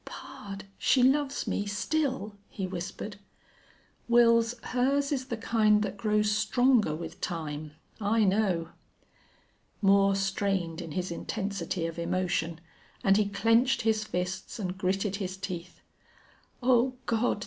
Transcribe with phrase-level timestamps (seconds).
[0.03, 0.65] "Pard!
[0.79, 3.17] She loves me still?" he whispered.
[4.09, 7.73] "Wils, hers is the kind that grows stronger with time.
[7.99, 8.69] I know."
[9.79, 12.59] Moore strained in his intensity of emotion,
[13.03, 15.81] and he clenched his fists and gritted his teeth.
[16.63, 17.39] "Oh God!